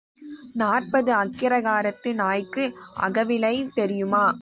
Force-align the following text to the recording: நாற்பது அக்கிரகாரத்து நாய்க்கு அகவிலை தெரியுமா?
நாற்பது 0.53 1.11
அக்கிரகாரத்து 1.13 2.13
நாய்க்கு 2.13 2.73
அகவிலை 3.01 3.67
தெரியுமா? 3.73 4.25